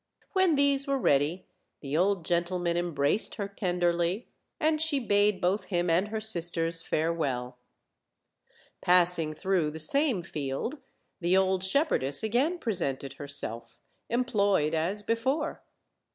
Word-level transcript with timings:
When 0.33 0.55
these 0.55 0.87
were 0.87 0.97
ready 0.97 1.45
the 1.81 1.95
old 1.95 2.25
gentleman 2.25 2.75
embraced 2.75 3.35
her 3.35 3.47
tenderly, 3.47 4.29
and 4.59 4.81
she 4.81 4.97
bade 4.99 5.39
both 5.39 5.65
him 5.65 5.91
and 5.91 6.07
her 6.07 6.19
sisters 6.19 6.81
farewell. 6.81 7.59
Passing 8.81 9.31
through 9.35 9.69
the 9.69 9.77
same 9.77 10.23
field, 10.23 10.79
the 11.19 11.37
old 11.37 11.63
shepherdess 11.63 12.23
again 12.23 12.57
presented 12.57 13.13
herself, 13.21 13.77
employed 14.09 14.73
as 14.73 15.03
before. 15.03 15.61